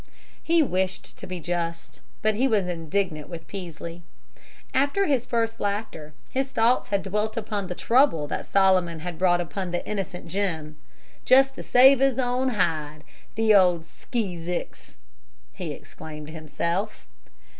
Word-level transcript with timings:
He 0.41 0.63
wished 0.63 1.15
to 1.19 1.27
be 1.27 1.39
just. 1.39 2.01
But 2.23 2.33
he 2.33 2.47
was 2.47 2.65
indignant 2.67 3.29
with 3.29 3.45
Peaslee. 3.45 4.01
After 4.73 5.05
his 5.05 5.27
first 5.27 5.59
laughter, 5.59 6.15
his 6.31 6.49
thoughts 6.49 6.89
had 6.89 7.03
dwelt 7.03 7.37
upon 7.37 7.67
the 7.67 7.75
trouble 7.75 8.25
that 8.25 8.47
Solomon 8.47 9.01
had 9.01 9.19
brought 9.19 9.39
upon 9.41 9.69
the 9.69 9.87
innocent 9.87 10.25
Jim, 10.27 10.77
"just 11.23 11.53
to 11.53 11.61
save 11.61 11.99
his 11.99 12.17
own 12.17 12.49
hide, 12.49 13.03
the 13.35 13.53
old 13.53 13.85
skee 13.85 14.37
zicks!" 14.39 14.95
he 15.53 15.71
exclaimed 15.71 16.25
to 16.25 16.33
himself. 16.33 17.05